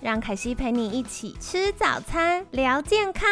[0.00, 3.28] 让凯西陪你一起吃早餐，聊健康。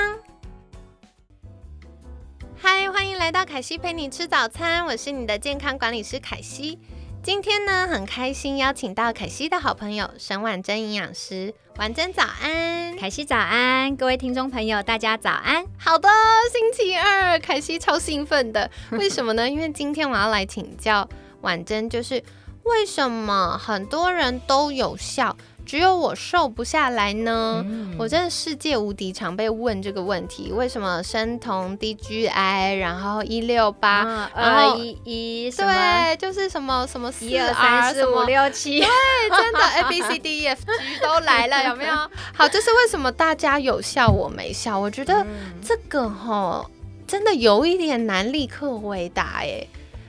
[2.57, 6.81] 嗨，欢迎来到凯西陪你吃早餐，我是你的健康管理师凯西。
[7.23, 11.55] 今天呢，很开心邀请到凯西的好朋友沈婉珍营养师。
[11.77, 15.65] 婉珍早安，凯西早安，各位听众朋友，大家早安。
[15.79, 16.09] 好的，
[16.53, 18.69] 星期二，凯西超兴奋的。
[18.91, 19.47] 为什么呢？
[19.51, 21.09] 因为今天我要来请教
[21.43, 22.21] 婉珍，就是
[22.65, 25.37] 为什么很多人都有效。
[25.67, 27.67] 只有我瘦不下来呢，
[27.99, 38.89] 我真的世界无敌常被问这个问题，为什么生酮 DGI，然后一六八，然后一一对，就是什么什么一二三四五六七， 对，
[39.37, 40.71] 真的 A B C D E F G
[41.05, 41.95] 都来了，有没有？
[42.33, 44.79] 好，这是为什么大家有效我没效？
[44.79, 45.27] 我觉得
[45.61, 46.65] 这个哈，
[47.07, 49.67] 真的有一点难立刻回答哎。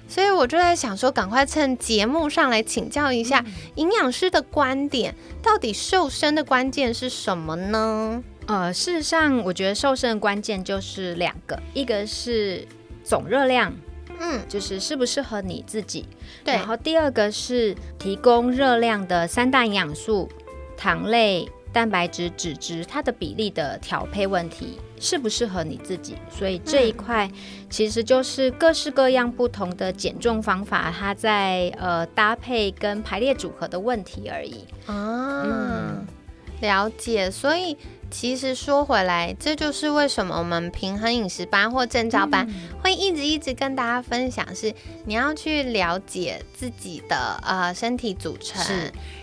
[0.08, 3.44] 所以我就在想说，赶快趁节目上来请教一下
[3.76, 8.24] 营养师的观点，到底瘦身的关键是什么呢？
[8.48, 12.66] 呃，事实上，我觉得瘦身的关键就是两个，一个是
[13.04, 13.74] 总热量，
[14.20, 16.08] 嗯，就是适不适合你自己，
[16.46, 16.54] 对。
[16.54, 20.30] 然后第二个是提供热量的三大营养素，
[20.78, 21.50] 糖类。
[21.74, 26.16] 蛋白质、脂质，它的比例的调配问题适不适合你自己？
[26.30, 27.30] 所以这一块
[27.70, 34.66] 其实就是各式各样不同的减重方法，它在呃搭配跟排列组合的问题而已。
[34.86, 36.04] 啊，
[36.62, 37.30] 了解。
[37.30, 37.78] 所以。
[38.10, 42.48] 其实说回来，这就是为什么我们平衡饮食班或正照班
[42.82, 44.74] 会一直一直跟大家分享，是
[45.06, 48.66] 你要去了解自己的呃身体组成，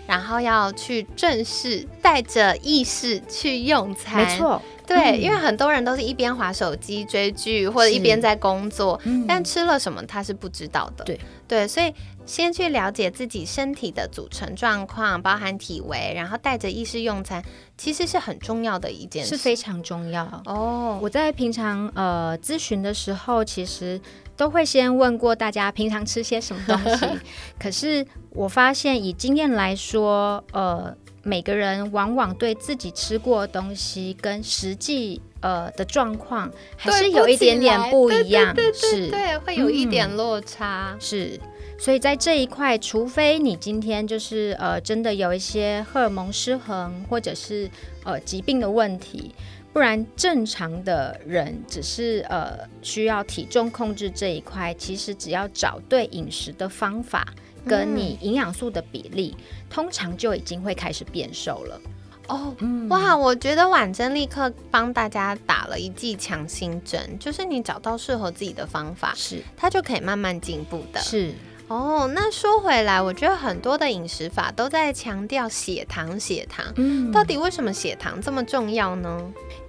[0.07, 4.25] 然后要去正视，带着意识去用餐。
[4.25, 4.61] 没错。
[4.87, 11.03] 对，因为很多人都是一边划手机追剧，或者一边在工作，但吃了什么他是不知道的。
[11.03, 11.91] 对对，所以
[12.25, 17.43] 先去了解自己身体的组成状况，包含体围，然后带着意识用餐，
[17.77, 20.99] 其实是很重要的一件事，是非常重要哦。
[21.01, 23.99] 我在平常呃咨询的时候，其实
[24.35, 27.05] 都会先问过大家平常吃些什么东西，
[27.59, 30.95] 可是我发现以经验来说，呃。
[31.27, 41.41] 每个人往往对自己吃过的东西跟实际呃的状况还是有一点点不一样，是，对，会有一点落差，是。
[41.77, 47.69] 所以在这一块，除非你今天就是呃真的有一些荷尔蒙失衡或者是
[48.03, 49.33] 呃疾病的问题，
[49.73, 57.27] 不然正常的人只是呃需要体重控制这一块，其实只要找对饮食的方法。
[57.67, 59.35] 跟你营养素的比例，
[59.71, 61.81] 通常就已经会开始变瘦了。
[62.27, 62.55] 哦，
[62.89, 70.99] 哇，我觉得婉珍立刻帮大家打了一剂强心针，就是你找到适合自己的方法，是它就可以慢慢进步的。
[70.99, 71.33] 是。
[71.67, 79.19] 哦，那说回来，我觉得很多的饮食法都在强调血糖，血糖，嗯，到底为什么血糖这么重要呢？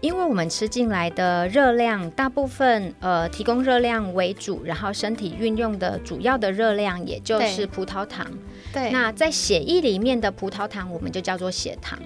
[0.03, 8.27] 因为我们吃进来的热量，大部分呃提供热量为主，然后身体运用的主要的热量也就是葡萄糖。
[8.75, 11.99] 对，那在血液里面的葡萄糖，我们就叫做血糖。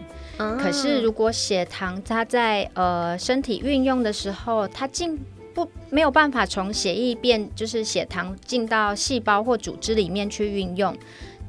[0.59, 5.19] 可是如果血糖它在呃身体运用的时候，它进
[5.55, 10.97] 不没有办法从血液变，就是血糖进到细胞或组织里面去运用，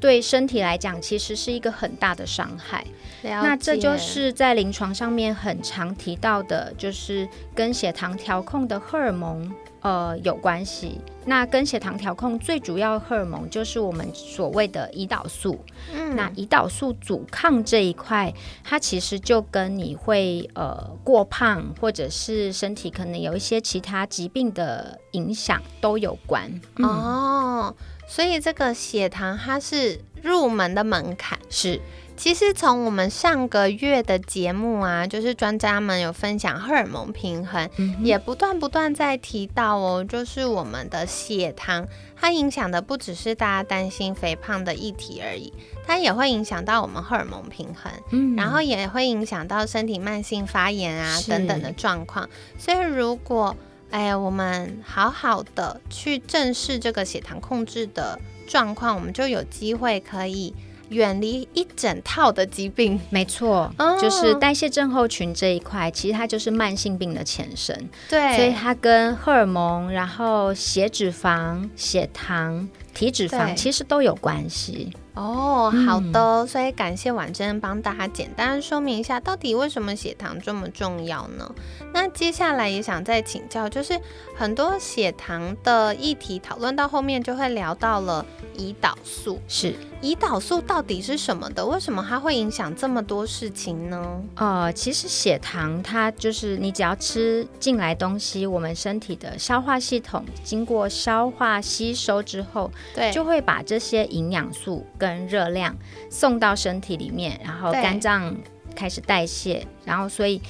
[0.00, 2.84] 对身体来讲其实是一个很大的伤害。
[3.22, 9.52] 那这就是在临床上面很常提到的，就是跟血糖调控的荷尔蒙。
[9.82, 11.00] 呃，有关系。
[11.24, 15.58] 那跟血糖调控最主要荷尔蒙就是我们所谓的胰岛素。
[15.92, 18.32] 嗯，那胰岛素阻抗这一块，
[18.64, 26.60] 它其实就跟你会呃过胖，或者是身体可能有一些其他疾病的影响都有关。
[26.78, 27.74] 哦，
[28.06, 31.80] 所以这个血糖它是入门的门槛是。
[32.22, 37.68] 其实从我们上个月的节目啊，就是专家们有分享荷尔蒙平衡，
[38.00, 41.84] 也不断不断在提到哦，就是我们的血糖，
[42.14, 45.52] 它影响的不只是大家担心肥胖的议题而已，
[45.84, 52.30] 它也会影响到我们荷尔蒙平衡，嗯，然后也会影响到身体慢性发炎啊等等的状况。
[52.56, 53.56] 所以如果
[53.90, 60.54] 哎，我们好好的去正视这个血糖控制的状况，我们就有机会可以。
[60.92, 63.00] 远离一整套的疾病。
[63.10, 67.88] 没错，就是代谢症候群这一块，其实它就是慢性病的前身。
[68.08, 74.92] 对，所以它跟荷尔蒙、然后血脂肪、血糖、体脂肪其实都有关系。
[75.14, 81.54] 哦，好的，所以感谢婉珍帮大家简单说明一下，到底为什么血糖这么重要呢？
[81.92, 84.00] 那接下来也想再请教，就是
[84.34, 88.24] 很多血糖的议题讨论到后面就会聊到了
[88.56, 91.64] 胰岛素，是胰岛素到底是什么的？
[91.64, 94.22] 为什么它会影响这么多事情呢？
[94.34, 104.84] 呃，其实血糖它就是你只要吃进来东西，我们身体的消化系统经过消化吸收之后，对，就会把这些营养素。
[104.98, 105.76] 跟热量
[106.10, 108.36] 送到身体里面，然后肝脏
[108.74, 110.40] 开始代谢，然后所以，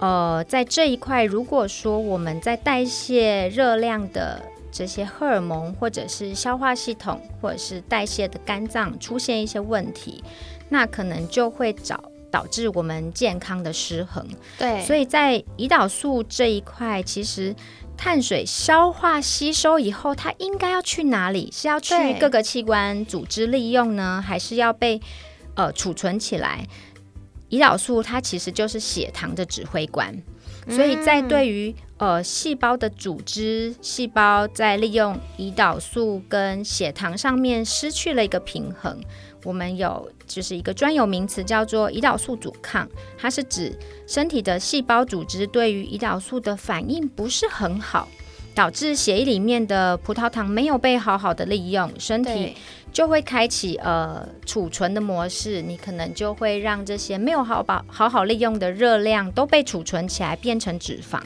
[0.00, 4.40] 呃，在这一块，如果说我们在代谢热量的
[4.72, 10.24] 这些荷尔蒙，或者是消化系统，或者是代谢的肝脏出现一些问题，
[10.68, 14.26] 那可能就会找导致我们健康的失衡。
[14.58, 17.54] 对，所以在胰岛素这一块，其实。
[17.94, 21.50] 碳水消化吸收以后，它应该要去哪里？
[21.52, 25.00] 是要去各个器官组织利用呢，还是要被
[25.54, 26.66] 呃储存起来？
[27.50, 30.20] 胰岛素它其实就是血糖的指挥官，
[30.68, 31.72] 所以在对于
[32.02, 39.00] 呃细胞的组织，细胞在利用胰岛素跟血糖上面失去了一个平衡。
[39.44, 48.08] 我们有就是一个专有名词叫做胰岛素阻抗，它是指身体的细胞组织对于胰岛素的反应不是很好，
[48.52, 52.56] 导致血液里面的葡萄糖没有被好好的利用，身体
[52.92, 61.20] 就会开启呃储存的模式，你可能就会让这些没有好把好好利用的热量都被储存起来变成脂肪，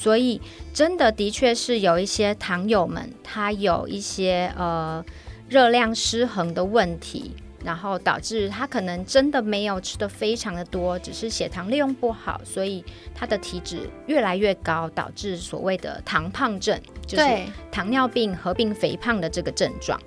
[0.00, 0.40] 所以
[0.72, 5.04] 真的的确是有一些糖友们他有一些呃
[5.48, 7.32] 热量失衡的问题。
[7.62, 12.82] 然后导致他可能真的没有吃的非常的多，只是血糖利用不好，所以
[13.14, 17.24] 他的体脂越来越高，导致所谓的糖胖症，就是
[17.70, 20.00] 糖尿病合并肥胖的这个症状。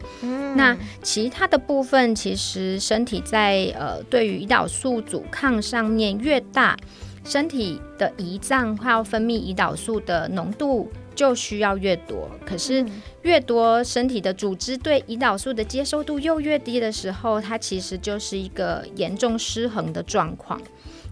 [0.56, 6.76] 那其他的部分，其实身体在呃对于胰岛素阻抗上面越大，
[7.24, 10.92] 身体的胰脏它要分泌胰岛素的浓度。
[11.16, 12.84] 就需要越多，可是
[13.22, 20.60] 越多身体的组织对胰岛素的接受度又越低的时候，它其实就是一个严重失衡的状况。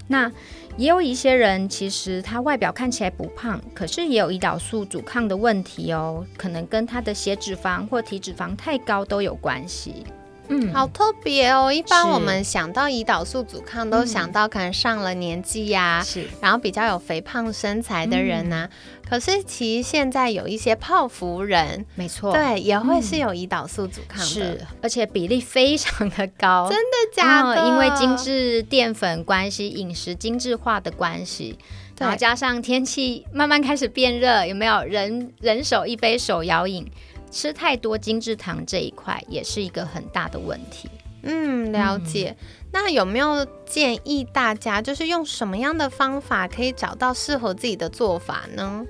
[0.07, 0.31] 那
[0.75, 10.03] 也有一些人，其实他外表看起来不胖，可是也有胰岛素阻抗的问题哦，可能跟他的血脂肪或体脂肪太高都有关系。
[10.47, 11.71] 嗯，好特别哦。
[11.71, 18.67] 一般我们想到胰岛素阻抗，都想到可能上了年纪呀，是，然后比较有肥胖身材的人呐。
[19.07, 26.69] 可是其实现在有一些泡芙人，没错，对，也会是有胰岛素阻抗的，是，而且比例非常的高。
[26.69, 27.67] 真的假的？
[27.67, 31.57] 因为精致淀粉关系，饮食精致化的关系，
[31.99, 36.89] 然后加上天气慢慢开始变热，有没有人人手一杯手摇饮？
[37.31, 40.89] 吃太多精制糖这一块也是一个很大的问题。
[41.23, 42.35] 嗯，了解。
[42.73, 48.85] 那有没有建议大家，就是用什么样的方法可以找到适合自己的做法呢？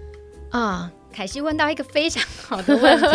[0.52, 0.92] 啊。
[1.14, 3.06] 凯西问到一个非常好的问题，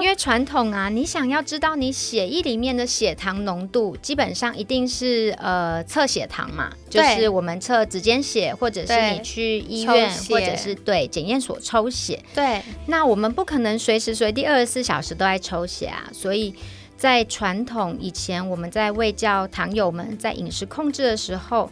[0.00, 12.18] 因为传统啊，你想要知道你血液里面的血糖浓度，基本上一定是呃测血糖嘛，就是我们测指尖血，或者是你去医院，或者是对检验所抽血。
[12.34, 16.54] 对，那我们不可能随时随地二十四小时都在抽血啊，所以
[16.96, 21.70] 在传统以前，我们在喂教糖友们在饮食控制的时候。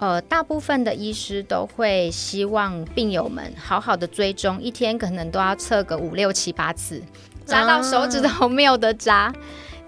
[0.00, 7.02] 呃，大部分的医师都会希望病友们好好的追踪，一天可能都要测个五六七八次，
[7.44, 9.30] 扎到手指头没有的扎。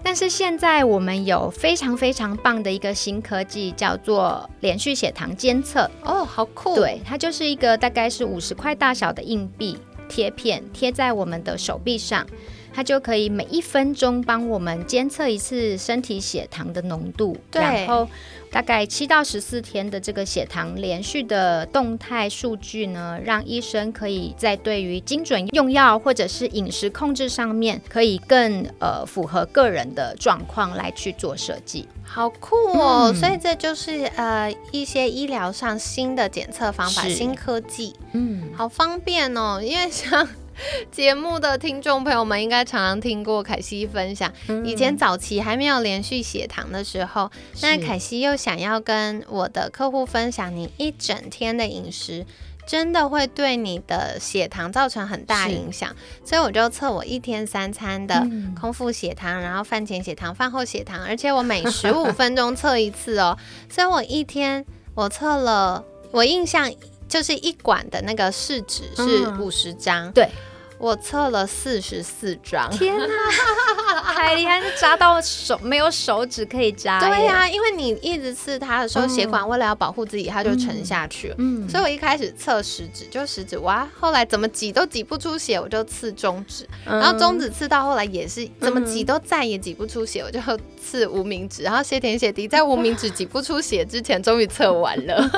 [0.03, 5.89] 但是现在我们有非常非常棒的一个新科技，叫做连续血糖监测。
[6.03, 6.75] 哦，好酷！
[6.75, 12.27] 对，它就是一个大概是五十块大小的硬币贴片，贴在我们的手臂上。
[12.73, 18.09] 它就可以每一分钟帮我们监测一次身体血糖的浓度，然后
[18.51, 31.87] 大概七到十四天的这个血糖连续的动态数据呢，让医生可以在对于精准用药或者是饮食控制上面，可以更呃符合个人的状况来去做设计。
[32.03, 33.13] 好酷哦！
[33.13, 40.27] 所以这就是呃一些医疗上新的检测方法、新科技，嗯，好方便哦，因为像。
[40.91, 44.31] 节目的听众朋友们应该常常听过凯西分享，
[44.65, 47.31] 以前早期还没有连续血糖的时候，
[47.61, 52.25] 那凯西又想要跟我的客户分享你一整天的饮食
[52.65, 55.93] 真的会对你的血糖造成很大影响。
[56.23, 58.25] 所以我就测我一天三餐的
[58.59, 63.37] 空腹血糖，然后饭前血糖、饭后血糖，而且我每十五 分钟测一次哦。
[63.69, 66.71] 所以我一天我测了，我印象
[67.13, 70.27] 就是一管的那个试纸是五十张，对。
[70.83, 74.61] 我测了四十四张，天哪，太厉害！
[74.77, 76.99] 扎到手没有手指可以扎。
[76.99, 81.35] 对呀，因为你一直刺它的时候，血管为了要保护自己，它就沉下去了。
[81.37, 90.37] 嗯，所以我一开始测食指就食指，哇，后来怎么挤都挤不出血，我就刺中指，然后中指刺到后来也是怎么挤都再也挤不出血，我就
[90.77, 95.31] 刺无名指，然后谢天谢地，在无名指挤不出血之前，终于测完了。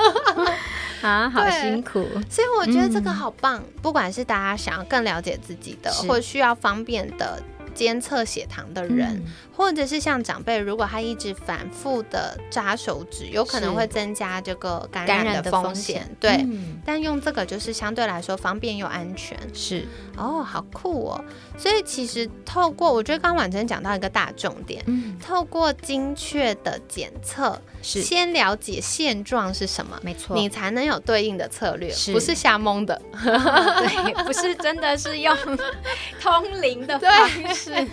[1.01, 2.03] 啊，好辛苦！
[2.31, 7.41] 所以我觉得这个好棒，不管是大家想要更了解自己的，或需要方便的
[7.75, 9.23] 监测血糖的人。
[9.57, 16.13] 或者是像长辈，如果他一直反复的扎手指，有可能会增加这个感染的风险。
[16.19, 16.45] 对，
[16.85, 19.37] 但用这个就是相对来说方便又安全。
[19.53, 19.85] 是
[20.17, 21.23] 哦，好酷哦！
[21.57, 33.01] 所以其实透过，我觉得刚婉珍讲到一个大重点，嗯，透过精确的检测，是先了解现状是什么，没错，你才能有对应的策略，不是瞎蒙的。
[33.23, 35.33] 对，不是真的是用
[36.21, 37.64] 通灵的 方式。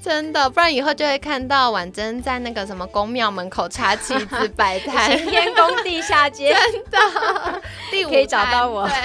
[0.00, 6.98] 真的，不然以后就会看到婉珍在那个什么宫庙门口插旗子摆摊，晴天宫地下街，真的，
[8.08, 8.88] 可以找到我。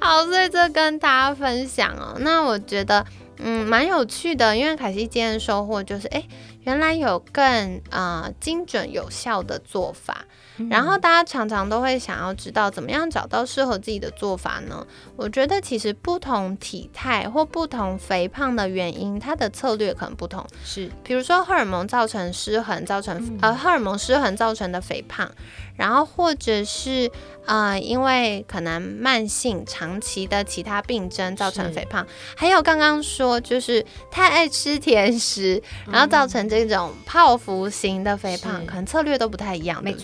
[0.00, 2.16] 好，所以这跟大家分享哦。
[2.20, 3.04] 那我觉得，
[3.36, 6.24] 嗯，蛮有趣的，因为凯西今天的收获就是，哎，
[6.62, 10.24] 原来有更啊精准有效的做法。
[10.70, 14.86] 然后大家常常都会想要知道怎么样找到适合自己的做法呢？
[15.16, 20.46] 我觉得其实不同体态或不同肥胖的原因，它的策略可能不同。
[20.64, 25.30] 是，比如说荷尔蒙造成失衡，造成呃荷尔蒙失衡造成的肥胖。
[25.76, 27.08] 然后或者是
[27.46, 32.04] 呃，因为可能慢性、长期的其他病症造成肥胖，
[32.36, 39.94] 还有刚刚说就是太爱吃甜食，然后造成这种泡芙型的肥胖，可能策略都不太一样，没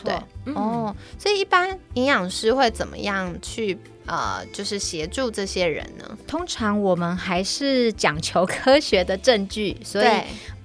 [0.53, 0.61] 错。
[0.61, 6.19] 哦，所以一般营养师会怎么样去呃，就是协助这些人呢？
[6.27, 10.09] 通常我们还是讲求科学的证据，所以。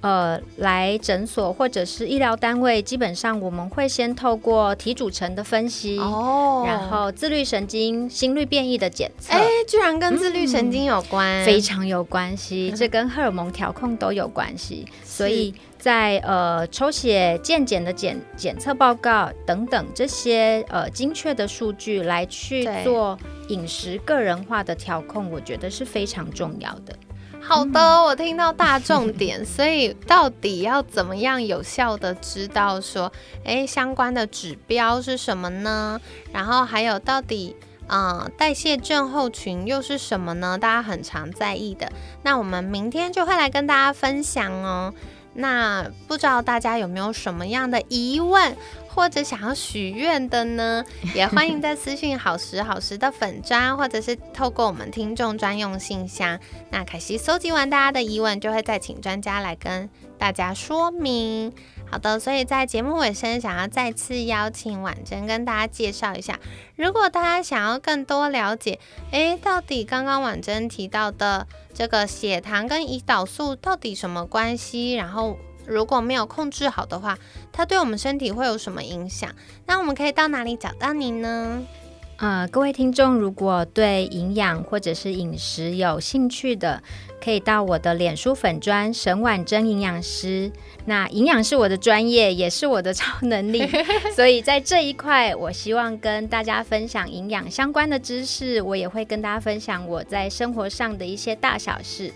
[0.02, 23.18] 呃，来诊所或者是医疗单位，基本上我们会先透过体组成的分析，哦，然后自律神经心率变异的检测，哎，居然跟自律神经有关，非常有关系，这跟荷尔蒙调控都有关系，所以在呃抽血、健检的检检测报告等等这些呃精确的数据来去做
[23.48, 26.94] 饮食个人化的调控，我觉得是非常重要的。
[27.42, 33.10] 好的，我听到大重点，所以到底要怎么样有效的知道说，
[33.46, 36.02] 哎，相关的指标是什么呢？
[36.34, 37.56] 然后还有到底，
[37.88, 40.58] 嗯，代谢症候群又是什么呢？
[40.58, 41.90] 大家很常在意的，
[42.24, 44.94] 那我们明天就会来跟大家分享哦。
[45.34, 48.56] 那不知道大家有没有什么样的疑问？
[48.92, 50.84] 或者想要许愿的呢，
[51.16, 56.38] 也欢迎在私信好时好时的粉砖，或者是透过我们听众专用信箱。
[56.72, 61.54] 那凯西搜集完大家的疑问，就会再请专家来跟大家说明。
[61.92, 66.40] 好的，所以在节目尾声，想要再次邀请婉珍跟大家介绍一下，
[66.76, 68.80] 如果大家想要更多了解，
[69.12, 74.94] 诶，到底刚刚婉珍提到的这个血糖跟胰岛素到底什么关系？
[74.94, 75.38] 然后。
[75.68, 77.16] 如果没有控制好的话，
[77.52, 79.30] 它对我们身体会有什么影响？
[79.68, 81.62] 那我们可以到哪里找到你呢？
[82.20, 86.84] 呃，各位听众，如果对营养或者是饮食有兴趣的，
[87.24, 90.52] 可以到我的脸书粉砖沈婉珍营养师。
[90.84, 93.66] 那营养是我的专业，也是我的超能力，
[94.18, 98.62] 所以在这一块，我希望跟大家分享营养相关的知识。
[98.62, 102.12] 我也会跟大家分享我在生活上的一些大小事。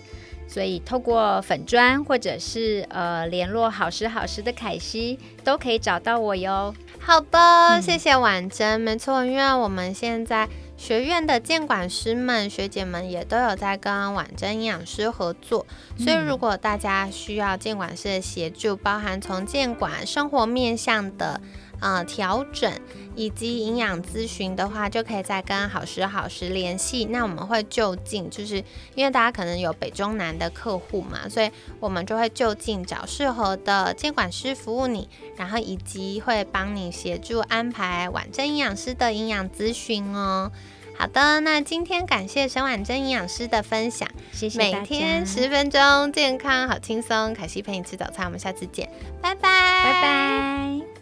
[0.54, 6.72] 所以透过粉砖或者是呃联络好时好时的凯西，都可以找到我哟。
[7.00, 8.80] 好的，谢谢婉珍。
[8.80, 15.66] 没错，因为我们现在学院的监管师们、学姐们也都有在跟婉珍营养师合作，
[15.98, 21.42] 所以如果大家需要监管师的协助，包含从监管生活面向的。
[21.84, 22.72] 呃，调整
[23.13, 27.04] 以及营养咨询的话，就可以再跟好时好时联系。
[27.04, 28.63] 那我们会就近，就是
[28.96, 40.50] 因为大家可能有北中南的客户嘛，所以我们就会就近找适合的监管师服务你，然后以及会帮你协助安排婉珍营养师的营养咨询哦。
[40.98, 48.90] 好的，那今天感谢沈婉珍营养师的分享，谢谢每天十分钟，健康好轻松，凯西陪你吃早餐，我们下次见，
[49.22, 49.50] 拜拜，
[49.84, 50.93] 拜拜。